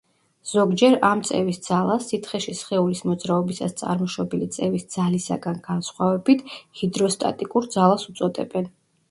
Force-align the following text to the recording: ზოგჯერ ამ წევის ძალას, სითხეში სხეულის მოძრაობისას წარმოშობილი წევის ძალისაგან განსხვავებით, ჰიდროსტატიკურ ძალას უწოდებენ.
ზოგჯერ 0.51 0.93
ამ 1.09 1.19
წევის 1.27 1.59
ძალას, 1.67 2.07
სითხეში 2.11 2.53
სხეულის 2.59 3.03
მოძრაობისას 3.09 3.75
წარმოშობილი 3.83 4.49
წევის 4.57 4.89
ძალისაგან 4.97 5.61
განსხვავებით, 5.69 6.43
ჰიდროსტატიკურ 6.81 7.71
ძალას 7.79 8.09
უწოდებენ. 8.15 8.69